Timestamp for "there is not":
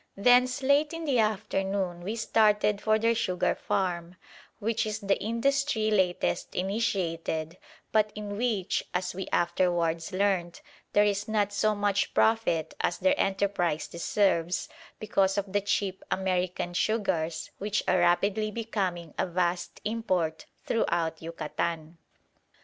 10.93-11.53